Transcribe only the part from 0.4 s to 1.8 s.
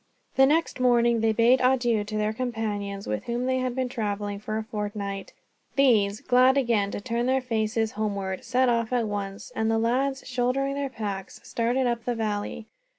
next morning they bade